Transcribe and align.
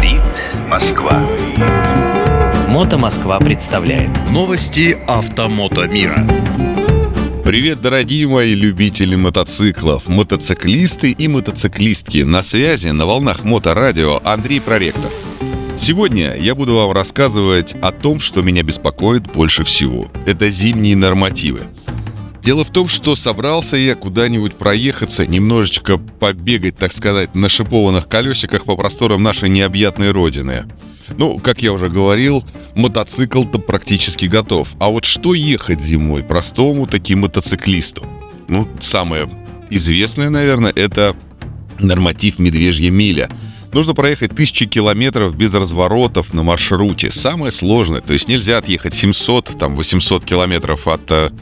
Говорит 0.00 0.42
Москва. 0.66 1.28
Мото 2.68 2.96
Москва 2.96 3.38
представляет 3.38 4.10
Новости 4.30 4.96
автомото 5.06 5.86
мира. 5.88 6.26
Привет, 7.44 7.82
дорогие 7.82 8.26
мои 8.26 8.54
любители 8.54 9.14
мотоциклов, 9.14 10.08
мотоциклисты 10.08 11.10
и 11.10 11.28
мотоциклистки. 11.28 12.22
На 12.22 12.42
связи 12.42 12.88
на 12.88 13.04
волнах 13.04 13.44
Моторадио 13.44 14.22
Андрей 14.24 14.62
Проректор. 14.62 15.10
Сегодня 15.76 16.34
я 16.34 16.54
буду 16.54 16.76
вам 16.76 16.92
рассказывать 16.92 17.74
о 17.82 17.92
том, 17.92 18.20
что 18.20 18.40
меня 18.40 18.62
беспокоит 18.62 19.30
больше 19.30 19.64
всего. 19.64 20.08
Это 20.24 20.48
зимние 20.48 20.96
нормативы. 20.96 21.64
Дело 22.42 22.64
в 22.64 22.70
том, 22.70 22.88
что 22.88 23.16
собрался 23.16 23.76
я 23.76 23.94
куда-нибудь 23.94 24.54
проехаться, 24.54 25.26
немножечко 25.26 25.98
побегать, 25.98 26.76
так 26.76 26.92
сказать, 26.92 27.34
на 27.34 27.48
шипованных 27.48 28.08
колесиках 28.08 28.64
по 28.64 28.76
просторам 28.76 29.22
нашей 29.22 29.50
необъятной 29.50 30.10
родины. 30.10 30.64
Ну, 31.18 31.38
как 31.38 31.60
я 31.62 31.72
уже 31.72 31.90
говорил, 31.90 32.44
мотоцикл-то 32.74 33.58
практически 33.58 34.26
готов. 34.26 34.68
А 34.78 34.88
вот 34.88 35.04
что 35.04 35.34
ехать 35.34 35.82
зимой 35.82 36.22
простому 36.22 36.86
таким 36.86 37.20
мотоциклисту? 37.20 38.06
Ну, 38.48 38.68
самое 38.80 39.28
известное, 39.68 40.30
наверное, 40.30 40.72
это 40.74 41.16
норматив 41.78 42.38
«Медвежья 42.38 42.90
миля». 42.90 43.28
Нужно 43.72 43.94
проехать 43.94 44.34
тысячи 44.34 44.66
километров 44.66 45.36
без 45.36 45.54
разворотов 45.54 46.34
на 46.34 46.42
маршруте. 46.42 47.12
Самое 47.12 47.52
сложное. 47.52 48.00
То 48.00 48.12
есть 48.12 48.26
нельзя 48.26 48.58
отъехать 48.58 48.94
700, 48.94 49.56
там 49.58 49.76
800 49.76 50.24
километров 50.24 50.88
от 50.88 51.32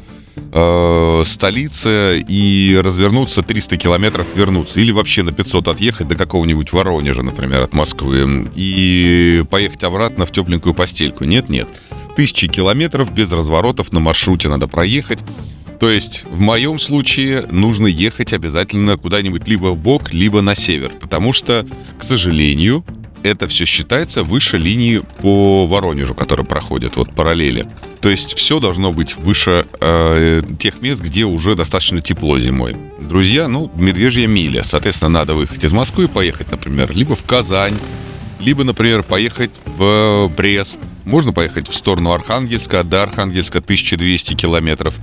э, 0.52 1.23
столице 1.24 2.24
и 2.27 2.79
развернуться 2.83 3.42
300 3.42 3.77
километров 3.77 4.27
вернуться. 4.34 4.80
Или 4.80 4.92
вообще 4.92 5.23
на 5.23 5.33
500 5.33 5.69
отъехать 5.69 6.09
до 6.09 6.15
какого-нибудь 6.15 6.73
Воронежа, 6.73 7.23
например, 7.23 7.62
от 7.62 7.74
Москвы. 7.74 8.48
И 8.55 9.45
поехать 9.51 9.84
обратно 9.84 10.27
в 10.27 10.32
тепленькую 10.32 10.74
постельку. 10.74 11.24
Нет-нет. 11.24 11.68
Тысячи 12.16 12.49
километров 12.49 13.12
без 13.12 13.30
разворотов 13.32 13.93
на 13.93 14.01
маршруте 14.01 14.49
надо 14.49 14.66
проехать. 14.66 15.21
То 15.79 15.88
есть 15.88 16.24
в 16.29 16.40
моем 16.40 16.79
случае 16.79 17.46
нужно 17.51 17.87
ехать 17.87 18.32
обязательно 18.32 18.96
куда-нибудь 18.96 19.46
либо 19.46 19.68
в 19.68 19.79
бок, 19.79 20.12
либо 20.12 20.40
на 20.40 20.55
север. 20.55 20.90
Потому 21.01 21.32
что, 21.32 21.65
к 21.99 22.02
сожалению, 22.02 22.84
это 23.23 23.49
все 23.49 23.65
считается 23.65 24.23
выше 24.23 24.59
линии 24.59 25.02
по 25.21 25.66
Воронежу, 25.66 26.15
которая 26.15 26.47
проходит, 26.47 26.97
вот 26.97 27.15
параллели. 27.15 27.66
То 28.01 28.11
есть 28.11 28.35
все 28.35 28.61
должно 28.61 28.93
быть 28.93 29.16
выше 29.16 29.66
э, 29.80 30.43
тех 30.59 30.80
мест, 30.83 31.01
где 31.01 31.24
уже 31.24 31.55
достаточно 31.55 32.01
тепло 32.01 32.39
зимой. 32.39 32.77
Друзья, 33.01 33.49
ну, 33.49 33.71
медвежья 33.74 34.27
миля. 34.27 34.63
Соответственно, 34.63 35.11
надо 35.11 35.35
выехать 35.35 35.65
из 35.65 35.73
Москвы 35.73 36.05
и 36.05 36.09
поехать, 36.09 36.51
например, 36.51 36.95
либо 36.95 37.16
в 37.16 37.24
Казань, 37.24 37.77
либо, 38.41 38.65
например, 38.65 39.02
поехать 39.02 39.51
в 39.65 40.30
Брест. 40.37 40.79
Можно 41.05 41.33
поехать 41.33 41.69
в 41.69 41.74
сторону 41.74 42.13
Архангельска, 42.13 42.85
до 42.85 43.02
Архангельска 43.02 43.59
1200 43.59 44.35
километров. 44.35 44.95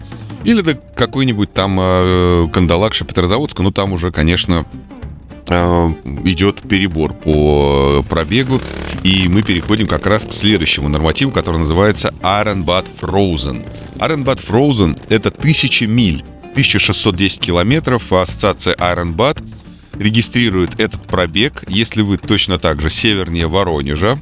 Или 0.44 0.62
до 0.62 0.76
какой-нибудь 0.76 1.52
там 1.54 1.78
э, 1.82 2.48
Кандалакша, 2.54 3.04
Петрозаводска. 3.04 3.64
Ну, 3.64 3.72
там 3.72 3.94
уже, 3.94 4.12
конечно, 4.12 4.66
идет 5.48 6.62
перебор 6.68 7.14
по 7.14 8.04
пробегу, 8.10 8.60
и 9.04 9.28
мы 9.28 9.44
переходим 9.44 9.88
как 9.88 10.06
раз 10.06 10.24
к 10.24 10.32
следующему 10.32 10.90
нормативу, 10.90 11.32
который 11.32 11.58
называется 11.58 12.14
Ironbad 12.22 12.88
Frozen. 13.00 13.68
Ironbad 13.98 14.44
Frozen— 14.46 15.00
это 15.10 15.32
тысяча 15.32 15.88
миль, 15.88 16.24
1610 16.52 17.40
километров, 17.40 18.12
а 18.14 18.22
ассоциация 18.22 18.74
Ironbad 18.76 19.44
регистрирует 20.00 20.80
этот 20.80 21.02
пробег, 21.04 21.64
если 21.68 22.02
вы 22.02 22.18
точно 22.18 22.58
так 22.58 22.82
же 22.82 22.90
севернее 22.90 23.48
Воронежа, 23.48 24.20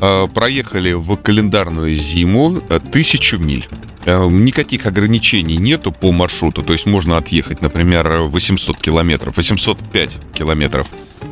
э, 0.00 0.28
проехали 0.32 0.92
в 0.92 1.16
календарную 1.16 1.94
зиму 1.94 2.62
э, 2.68 2.80
тысячу 2.92 3.38
миль. 3.38 3.68
Э, 4.08 4.26
никаких 4.26 4.86
ограничений 4.86 5.58
нету 5.58 5.92
по 5.92 6.12
маршруту, 6.12 6.62
то 6.62 6.72
есть 6.72 6.86
можно 6.86 7.18
отъехать, 7.18 7.60
например, 7.60 8.22
800 8.22 8.78
километров, 8.78 9.36
805 9.36 10.18
километров 10.32 10.86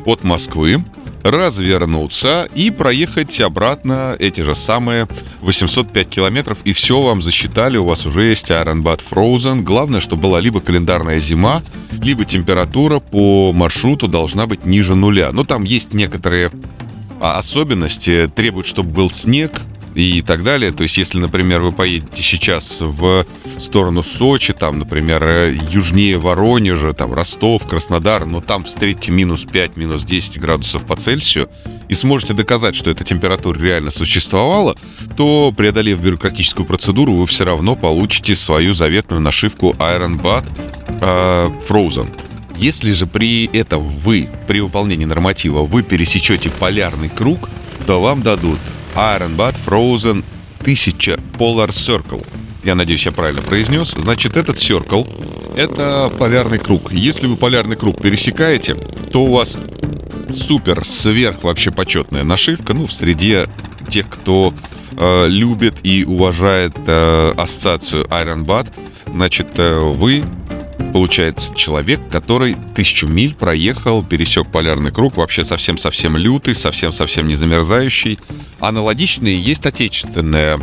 от 0.05 0.23
Москвы, 0.23 0.85
развернуться 1.23 2.47
и 2.53 2.69
проехать 2.69 3.41
обратно 3.41 4.15
эти 4.19 4.41
же 4.41 4.53
самые 4.53 5.07
805 5.41 6.07
километров, 6.07 6.59
и 6.65 6.73
все 6.73 7.01
вам 7.01 7.23
засчитали, 7.23 7.77
у 7.77 7.85
вас 7.85 8.05
уже 8.05 8.25
есть 8.25 8.51
Ironbad 8.51 9.01
Frozen. 9.09 9.63
Главное, 9.63 9.99
чтобы 9.99 10.21
была 10.21 10.39
либо 10.39 10.59
календарная 10.59 11.19
зима, 11.19 11.63
либо 11.99 12.25
температура 12.25 12.99
по 12.99 13.53
маршруту 13.53 14.07
должна 14.07 14.45
быть 14.45 14.67
ниже 14.67 14.93
нуля. 14.93 15.31
Но 15.31 15.45
там 15.45 15.63
есть 15.63 15.95
некоторые 15.95 16.51
а, 17.19 17.39
особенности, 17.39 18.29
требуют, 18.35 18.67
чтобы 18.67 18.91
был 18.91 19.09
снег, 19.09 19.63
и 19.97 20.21
так 20.21 20.43
далее. 20.43 20.71
То 20.71 20.83
есть, 20.83 20.97
если, 20.97 21.17
например, 21.17 21.61
вы 21.61 21.71
поедете 21.71 22.21
сейчас 22.21 22.81
в 22.81 23.25
сторону 23.57 24.03
Сочи, 24.03 24.53
там, 24.53 24.77
например, 24.77 25.23
э, 25.23 25.57
южнее 25.71 26.19
Воронежа, 26.19 26.93
там, 26.93 27.13
Ростов, 27.13 27.65
Краснодар, 27.65 28.25
но 28.27 28.39
там 28.39 28.63
встретите 28.65 29.11
минус 29.11 29.45
5, 29.51 29.75
минус 29.75 30.03
10 30.03 30.39
градусов 30.39 30.85
по 30.85 30.95
Цельсию, 30.95 31.49
и 31.89 31.95
сможете 31.95 32.33
доказать, 32.33 32.75
что 32.75 32.91
эта 32.91 33.03
температура 33.03 33.59
реально 33.59 33.89
существовала, 33.89 34.75
то, 35.15 35.51
преодолев 35.55 35.99
бюрократическую 35.99 36.67
процедуру, 36.67 37.13
вы 37.13 37.25
все 37.25 37.45
равно 37.45 37.75
получите 37.75 38.35
свою 38.35 38.75
заветную 38.75 39.19
нашивку 39.19 39.71
Iron 39.79 40.21
Bad 40.21 40.45
э, 41.01 41.49
Frozen. 41.67 42.09
Если 42.55 42.91
же 42.91 43.07
при 43.07 43.45
этом 43.45 43.87
вы, 43.87 44.29
при 44.47 44.61
выполнении 44.61 45.05
норматива, 45.05 45.63
вы 45.63 45.81
пересечете 45.81 46.51
полярный 46.51 47.09
круг, 47.09 47.49
то 47.87 47.99
вам 47.99 48.21
дадут 48.21 48.59
Iron 48.95 49.35
Bud 49.35 49.55
Frozen 49.65 50.23
1000 50.61 51.19
Polar 51.37 51.69
Circle. 51.69 52.25
Я 52.63 52.75
надеюсь, 52.75 53.05
я 53.05 53.11
правильно 53.11 53.41
произнес. 53.41 53.91
Значит, 53.91 54.35
этот 54.35 54.57
Circle— 54.57 55.07
это 55.55 56.11
полярный 56.17 56.59
круг. 56.59 56.91
Если 56.91 57.27
вы 57.27 57.35
полярный 57.35 57.75
круг 57.75 58.01
пересекаете, 58.01 58.75
то 58.75 59.23
у 59.23 59.33
вас 59.33 59.57
супер, 60.31 60.85
сверх 60.85 61.43
вообще 61.43 61.71
почетная 61.71 62.23
нашивка, 62.23 62.73
ну, 62.73 62.87
в 62.87 62.93
среде 62.93 63.47
тех, 63.89 64.09
кто 64.09 64.53
э, 64.91 65.27
любит 65.29 65.75
и 65.83 66.03
уважает 66.03 66.75
э, 66.85 67.33
ассоциацию 67.37 68.03
Iron 68.05 68.45
Bud, 68.45 68.67
значит, 69.11 69.47
э, 69.55 69.79
вы 69.79 70.23
получается 70.93 71.53
человек, 71.55 71.99
который 72.09 72.55
тысячу 72.75 73.07
миль 73.07 73.35
проехал, 73.35 74.03
пересек 74.03 74.47
полярный 74.51 74.91
круг, 74.91 75.17
вообще 75.17 75.43
совсем-совсем 75.43 76.17
лютый, 76.17 76.55
совсем-совсем 76.55 77.27
не 77.27 77.35
замерзающий. 77.35 78.19
Аналогичные 78.59 79.39
есть 79.39 79.65
отечественная 79.65 80.59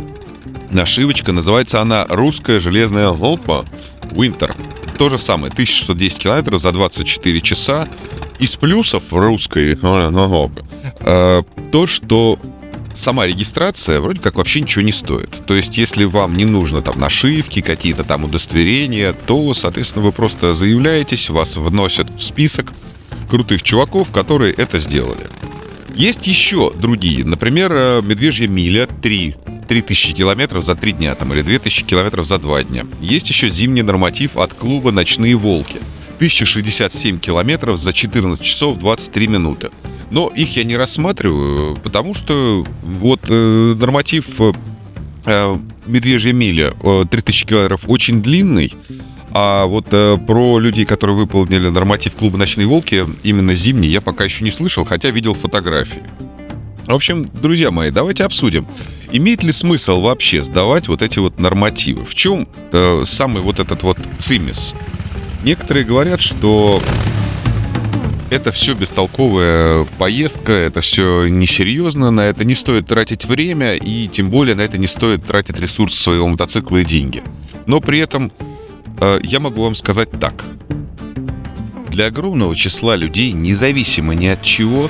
нашивочка, 0.71 1.31
называется 1.31 1.81
она 1.81 2.05
«Русская 2.09 2.59
железная 2.59 3.09
лопа 3.09 3.65
Winter». 4.11 4.53
То 4.97 5.09
же 5.09 5.19
самое, 5.19 5.51
1610 5.51 6.17
километров 6.19 6.61
за 6.61 6.71
24 6.71 7.41
часа. 7.41 7.87
Из 8.39 8.55
плюсов 8.55 9.03
русской 9.11 9.77
э, 10.99 11.43
то, 11.71 11.87
что 11.87 12.39
сама 12.95 13.27
регистрация 13.27 13.99
вроде 13.99 14.21
как 14.21 14.35
вообще 14.35 14.61
ничего 14.61 14.83
не 14.83 14.91
стоит. 14.91 15.29
То 15.45 15.53
есть, 15.53 15.77
если 15.77 16.05
вам 16.05 16.35
не 16.35 16.45
нужно 16.45 16.81
там 16.81 16.99
нашивки, 16.99 17.61
какие-то 17.61 18.03
там 18.03 18.23
удостоверения, 18.23 19.13
то, 19.13 19.53
соответственно, 19.53 20.05
вы 20.05 20.11
просто 20.11 20.53
заявляетесь, 20.53 21.29
вас 21.29 21.55
вносят 21.55 22.09
в 22.09 22.23
список 22.23 22.73
крутых 23.29 23.63
чуваков, 23.63 24.11
которые 24.11 24.53
это 24.53 24.79
сделали. 24.79 25.27
Есть 25.95 26.27
еще 26.27 26.73
другие. 26.73 27.23
Например, 27.23 27.71
э, 27.73 28.01
«Медвежья 28.01 28.47
миля» 28.47 28.87
3. 29.01 29.35
3000 29.67 30.13
километров 30.13 30.63
за 30.63 30.75
3 30.75 30.93
дня 30.93 31.15
там, 31.15 31.33
или 31.33 31.41
2000 31.41 31.85
километров 31.85 32.27
за 32.27 32.37
2 32.37 32.63
дня. 32.63 32.85
Есть 33.01 33.29
еще 33.29 33.49
зимний 33.49 33.81
норматив 33.81 34.37
от 34.37 34.53
клуба 34.53 34.91
«Ночные 34.91 35.35
волки». 35.35 35.77
1067 36.17 37.19
километров 37.19 37.77
за 37.77 37.93
14 37.93 38.43
часов 38.43 38.77
23 38.77 39.27
минуты. 39.27 39.69
Но 40.15 40.31
их 40.33 40.55
я 40.55 40.63
не 40.63 40.77
рассматриваю, 40.77 41.75
потому 41.83 42.13
что 42.13 42.65
вот 42.81 43.19
э, 43.27 43.75
норматив 43.77 44.25
э, 45.25 45.57
медвежья 45.85 46.31
миля 46.31 46.73
э, 46.81 47.03
3000 47.11 47.45
километров 47.45 47.81
очень 47.87 48.21
длинный, 48.21 48.73
а 49.31 49.65
вот 49.65 49.87
э, 49.91 50.17
про 50.25 50.57
людей, 50.59 50.85
которые 50.85 51.17
выполнили 51.17 51.67
норматив 51.67 52.15
клуба 52.15 52.37
«Ночные 52.37 52.65
волки», 52.65 53.05
именно 53.23 53.53
зимний, 53.55 53.89
я 53.89 53.99
пока 53.99 54.23
еще 54.23 54.45
не 54.45 54.51
слышал, 54.51 54.85
хотя 54.85 55.09
видел 55.09 55.33
фотографии. 55.33 56.03
В 56.87 56.93
общем, 56.93 57.25
друзья 57.25 57.69
мои, 57.69 57.91
давайте 57.91 58.23
обсудим. 58.23 58.65
Имеет 59.11 59.43
ли 59.43 59.51
смысл 59.51 59.99
вообще 59.99 60.41
сдавать 60.41 60.87
вот 60.87 61.01
эти 61.01 61.19
вот 61.19 61.41
нормативы? 61.41 62.05
В 62.05 62.15
чем 62.15 62.47
э, 62.71 63.03
самый 63.05 63.43
вот 63.43 63.59
этот 63.59 63.83
вот 63.83 63.97
цимис? 64.17 64.75
Некоторые 65.43 65.83
говорят, 65.83 66.21
что 66.21 66.81
это 68.35 68.51
все 68.51 68.73
бестолковая 68.73 69.85
поездка, 69.97 70.51
это 70.51 70.81
все 70.81 71.27
несерьезно, 71.27 72.11
на 72.11 72.21
это 72.21 72.43
не 72.43 72.53
стоит 72.53 72.85
тратить 72.85 73.23
время, 73.23 73.75
и 73.75 74.09
тем 74.09 74.29
более 74.29 74.55
на 74.55 74.61
это 74.61 74.77
не 74.77 74.87
стоит 74.87 75.25
тратить 75.25 75.57
ресурсы 75.57 75.97
своего 76.01 76.27
мотоцикла 76.27 76.77
и 76.77 76.85
деньги. 76.85 77.23
Но 77.65 77.79
при 77.79 77.99
этом 77.99 78.33
э, 78.99 79.19
я 79.23 79.39
могу 79.39 79.63
вам 79.63 79.73
сказать 79.73 80.09
так. 80.19 80.43
Для 81.89 82.07
огромного 82.07 82.55
числа 82.57 82.97
людей, 82.97 83.31
независимо 83.31 84.13
ни 84.13 84.27
от 84.27 84.43
чего, 84.43 84.89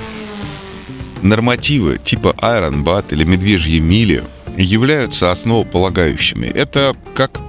нормативы 1.21 2.00
типа 2.03 2.36
Iron 2.39 2.83
Bat 2.83 3.06
или 3.12 3.25
Медвежьи 3.25 3.80
мили 3.80 4.24
являются 4.57 5.30
основополагающими. 5.30 6.47
Это 6.47 6.95
как 7.13 7.39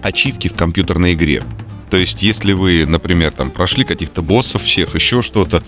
ачивки 0.00 0.48
в 0.48 0.54
компьютерной 0.54 1.12
игре. 1.12 1.42
То 1.90 1.96
есть, 1.96 2.22
если 2.22 2.52
вы, 2.52 2.86
например, 2.86 3.32
там 3.32 3.50
прошли 3.50 3.84
каких-то 3.84 4.22
боссов 4.22 4.62
всех, 4.62 4.94
еще 4.94 5.22
что-то, 5.22 5.62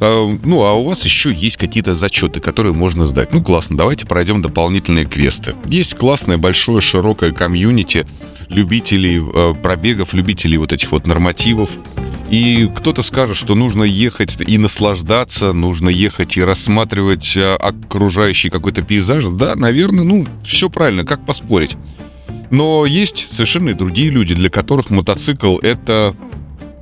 э, 0.00 0.38
ну, 0.44 0.62
а 0.62 0.74
у 0.74 0.84
вас 0.84 1.04
еще 1.04 1.32
есть 1.32 1.56
какие-то 1.56 1.94
зачеты, 1.94 2.40
которые 2.40 2.72
можно 2.72 3.06
сдать. 3.06 3.32
Ну, 3.32 3.42
классно, 3.42 3.76
давайте 3.76 4.06
пройдем 4.06 4.40
дополнительные 4.40 5.04
квесты. 5.04 5.54
Есть 5.66 5.96
классное, 5.96 6.38
большое, 6.38 6.80
широкое 6.80 7.32
комьюнити 7.32 8.06
любителей 8.48 9.20
э, 9.20 9.54
пробегов, 9.60 10.14
любителей 10.14 10.58
вот 10.58 10.72
этих 10.72 10.92
вот 10.92 11.06
нормативов. 11.06 11.70
И 12.30 12.70
кто-то 12.74 13.02
скажет, 13.02 13.36
что 13.36 13.54
нужно 13.54 13.82
ехать 13.82 14.36
и 14.40 14.58
наслаждаться, 14.58 15.52
нужно 15.52 15.88
ехать 15.88 16.36
и 16.36 16.42
рассматривать 16.42 17.36
э, 17.36 17.54
окружающий 17.54 18.50
какой-то 18.50 18.82
пейзаж. 18.82 19.24
Да, 19.24 19.54
наверное, 19.56 20.04
ну, 20.04 20.26
все 20.44 20.70
правильно, 20.70 21.04
как 21.04 21.26
поспорить. 21.26 21.76
Но 22.54 22.86
есть 22.86 23.32
совершенно 23.32 23.70
и 23.70 23.74
другие 23.74 24.10
люди, 24.10 24.32
для 24.32 24.48
которых 24.48 24.88
мотоцикл— 24.88 25.58
это 25.62 26.14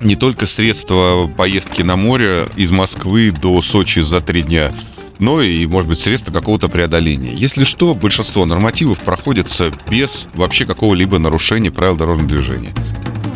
не 0.02 0.16
только 0.16 0.44
средство 0.44 1.32
поездки 1.34 1.80
на 1.80 1.96
море 1.96 2.46
из 2.56 2.70
Москвы 2.70 3.30
до 3.30 3.58
Сочи 3.62 4.00
за 4.00 4.20
три 4.20 4.42
дня, 4.42 4.74
но 5.18 5.40
и, 5.40 5.64
может 5.66 5.88
быть, 5.88 5.98
средство 5.98 6.30
какого-то 6.30 6.68
преодоления. 6.68 7.32
Если 7.32 7.64
что, 7.64 7.94
большинство 7.94 8.44
нормативов 8.44 8.98
проходятся 8.98 9.72
без 9.88 10.28
вообще 10.34 10.66
какого-либо 10.66 11.18
нарушения 11.18 11.70
правил 11.70 11.96
дорожного 11.96 12.28
движения. 12.28 12.74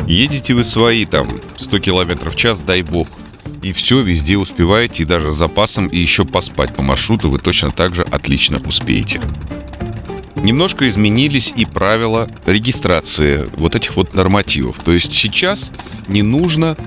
Едете 0.07 0.53
вы 0.53 0.63
свои 0.63 1.05
там 1.05 1.27
100 1.55 1.79
км 1.79 2.29
в 2.29 2.35
час, 2.35 2.59
дай 2.59 2.83
бог, 2.83 3.07
и 3.63 3.73
все 3.73 4.03
везде 4.03 4.37
успеваете, 4.37 5.01
и 5.01 5.07
даже 5.07 5.31
с 5.31 5.37
запасом, 5.37 5.87
и 5.87 5.97
еще 5.97 6.23
поспать 6.23 6.75
по 6.75 6.83
маршруту 6.83 7.31
вы 7.31 7.39
точно 7.39 7.71
так 7.71 7.95
же 7.95 8.03
отлично 8.03 8.61
успеете. 8.63 9.21
Немножко 10.43 10.89
изменились 10.89 11.53
и 11.55 11.65
правила 11.65 12.29
регистрации 12.45 13.49
вот 13.55 13.75
этих 13.75 13.95
вот 13.95 14.13
нормативов. 14.13 14.79
То 14.83 14.91
есть 14.91 15.11
сейчас 15.11 15.71
не 16.07 16.21
нужно 16.21 16.77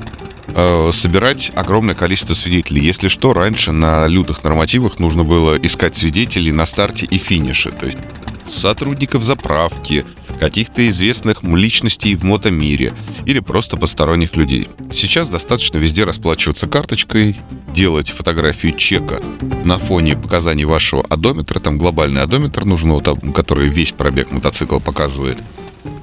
э, 0.49 0.91
собирать 0.93 1.51
огромное 1.55 1.95
количество 1.95 2.35
свидетелей. 2.35 2.85
Если 2.85 3.09
что, 3.09 3.33
раньше 3.33 3.73
на 3.73 4.07
лютых 4.07 4.45
нормативах 4.45 4.99
нужно 4.99 5.25
было 5.25 5.57
искать 5.57 5.97
свидетелей 5.97 6.53
на 6.53 6.67
старте 6.67 7.07
и 7.07 7.19
финише. 7.19 7.71
То 7.71 7.87
есть 7.87 7.99
сотрудников 8.47 9.25
заправки, 9.25 10.05
каких-то 10.39 10.89
известных 10.89 11.43
личностей 11.43 12.15
в 12.15 12.25
мотомире 12.25 12.93
или 13.27 13.41
просто 13.41 13.77
посторонних 13.77 14.37
людей. 14.37 14.69
Сейчас 14.91 15.29
достаточно 15.29 15.79
везде 15.79 16.05
расплачиваться 16.05 16.67
карточкой, 16.67 17.37
делать 17.73 18.11
фотографию 18.11 18.77
чека 18.77 19.21
на 19.65 19.79
фоне 19.79 20.17
показаний 20.17 20.65
вашего 20.65 21.05
одометра, 21.09 21.61
там 21.61 21.79
глобальный 21.79 22.23
одометр 22.23 22.65
нужен, 22.65 22.93
вот, 22.93 23.09
который 23.35 23.69
весь 23.69 23.93
пробег 23.93 24.31
мотоцикла 24.31 24.79
показывает. 24.79 25.39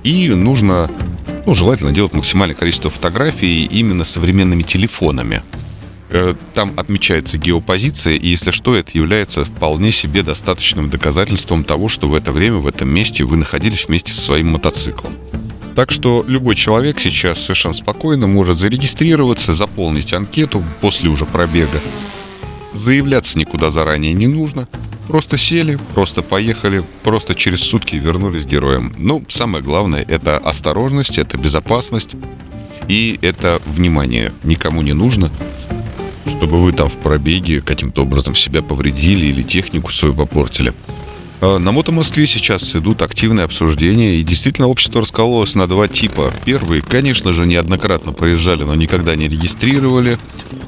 И 0.03 0.29
нужно, 0.29 0.89
ну, 1.45 1.53
желательно 1.53 1.91
делать 1.91 2.13
максимальное 2.13 2.55
количество 2.55 2.89
фотографий 2.89 3.65
именно 3.65 4.03
современными 4.03 4.63
телефонами. 4.63 5.43
Э, 6.09 6.35
там 6.53 6.73
отмечается 6.77 7.37
геопозиция, 7.37 8.13
и 8.13 8.27
если 8.27 8.51
что, 8.51 8.75
это 8.75 8.91
является 8.93 9.43
вполне 9.43 9.91
себе 9.91 10.23
достаточным 10.23 10.89
доказательством 10.89 11.63
того, 11.63 11.89
что 11.89 12.07
в 12.07 12.15
это 12.15 12.31
время, 12.31 12.57
в 12.57 12.67
этом 12.67 12.89
месте 12.89 13.23
вы 13.23 13.35
находились 13.35 13.87
вместе 13.87 14.13
со 14.13 14.21
своим 14.21 14.51
мотоциклом. 14.51 15.13
Так 15.77 15.91
что 15.91 16.25
любой 16.27 16.55
человек 16.55 16.99
сейчас 16.99 17.39
совершенно 17.39 17.75
спокойно 17.75 18.25
может 18.25 18.57
зарегистрироваться, 18.57 19.53
заполнить 19.53 20.11
анкету 20.11 20.63
после 20.81 21.07
уже 21.07 21.27
пробега. 21.27 21.79
Заявляться 22.73 23.37
никуда 23.37 23.69
заранее 23.69 24.13
не 24.13 24.25
нужно. 24.25 24.67
Просто 25.07 25.37
сели, 25.37 25.77
просто 25.93 26.23
поехали, 26.23 26.83
просто 27.03 27.35
через 27.35 27.61
сутки 27.61 27.95
вернулись 27.95 28.45
героем. 28.45 28.91
Ну, 28.97 29.23
самое 29.27 29.63
главное— 29.63 30.03
это 30.09 30.39
осторожность, 30.39 31.19
это 31.19 31.37
безопасность 31.37 32.15
и 32.87 33.19
это 33.21 33.61
внимание. 33.67 34.33
Никому 34.41 34.81
не 34.81 34.93
нужно 34.93 35.31
чтобы 36.27 36.61
вы 36.61 36.71
там 36.71 36.87
в 36.87 36.97
пробеге 36.97 37.61
каким-то 37.61 38.03
образом 38.03 38.35
себя 38.35 38.61
повредили 38.61 39.27
или 39.27 39.41
технику 39.41 39.91
свою 39.91 40.13
попортили. 40.13 40.73
А 41.39 41.59
на 41.59 41.71
Мото 41.71 41.91
Москве 41.91 42.25
сейчас 42.27 42.75
идут 42.75 43.01
активные 43.01 43.45
обсуждения, 43.45 44.15
и 44.15 44.23
действительно 44.23 44.67
общество 44.67 45.01
раскололось 45.01 45.55
на 45.55 45.67
два 45.67 45.87
типа. 45.87 46.31
Первые, 46.45 46.81
конечно 46.81 47.33
же, 47.33 47.45
неоднократно 47.45 48.11
проезжали, 48.11 48.63
но 48.63 48.75
никогда 48.75 49.15
не 49.15 49.27
регистрировали, 49.27 50.17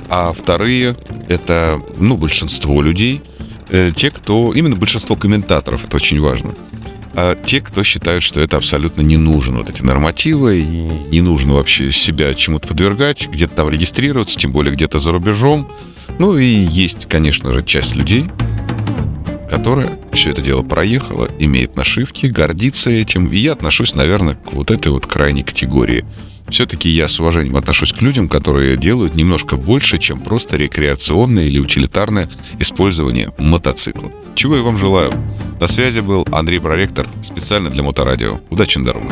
а 0.09 0.33
вторые— 0.33 0.95
это, 1.27 1.81
ну, 1.97 2.17
большинство 2.17 2.81
людей, 2.81 3.21
э, 3.69 3.91
те, 3.95 4.11
кто... 4.11 4.53
Именно 4.53 4.75
большинство 4.75 5.15
комментаторов, 5.15 5.85
это 5.85 5.97
очень 5.97 6.19
важно— 6.19 6.55
а 7.21 7.35
те, 7.35 7.59
кто 7.59 7.83
считают, 7.83 8.23
что 8.23 8.39
это 8.39 8.55
абсолютно 8.55 9.01
не 9.01 9.17
нужно, 9.17 9.57
вот 9.57 9.69
эти 9.69 9.81
нормативы, 9.81 10.59
и 10.59 10.63
не 10.63 11.19
нужно 11.19 11.55
вообще 11.55 11.91
себя 11.91 12.33
чему-то 12.33 12.69
подвергать, 12.69 13.27
где-то 13.27 13.55
там 13.55 13.69
регистрироваться, 13.69 14.39
тем 14.39 14.51
более 14.51 14.73
где-то 14.73 14.99
за 14.99 15.11
рубежом. 15.11 15.69
Ну 16.17 16.37
и 16.37 16.45
есть, 16.45 17.07
конечно 17.07 17.51
же, 17.51 17.63
часть 17.63 17.95
людей, 17.95 18.27
которая 19.49 19.99
все 20.13 20.31
это 20.31 20.41
дело 20.41 20.61
проехала, 20.61 21.29
имеет 21.39 21.75
нашивки, 21.75 22.27
гордится 22.27 22.89
этим. 22.89 23.27
И 23.27 23.37
я 23.37 23.53
отношусь, 23.53 23.95
наверное, 23.95 24.35
к 24.35 24.53
вот 24.53 24.71
этой 24.71 24.91
вот 24.91 25.05
крайней 25.05 25.43
категории. 25.43 26.05
Все-таки 26.49 26.89
я 26.89 27.07
с 27.07 27.19
уважением 27.19 27.55
отношусь 27.57 27.93
к 27.93 28.01
людям, 28.01 28.27
которые 28.27 28.75
делают 28.75 29.15
немножко 29.15 29.55
больше, 29.55 29.97
чем 29.97 30.19
просто 30.19 30.57
рекреационное 30.57 31.45
или 31.45 31.59
утилитарное 31.59 32.29
использование 32.59 33.31
мотоцикла. 33.37 34.11
Чего 34.35 34.57
я 34.57 34.63
вам 34.63 34.77
желаю. 34.77 35.13
На 35.59 35.67
связи 35.67 35.99
был 35.99 36.27
Андрей 36.31 36.59
Проректор, 36.59 37.07
специально 37.21 37.69
для 37.69 37.83
Моторадио. 37.83 38.39
Удачи 38.49 38.77
на 38.79 38.85
дорогах. 38.85 39.11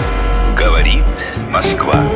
Говорит 0.58 1.04
Москва. 1.52 2.10